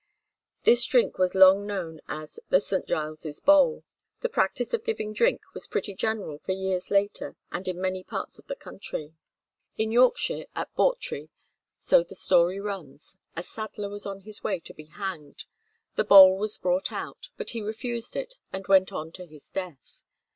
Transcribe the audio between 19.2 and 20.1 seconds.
his death.